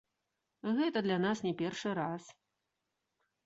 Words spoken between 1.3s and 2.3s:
не першы раз.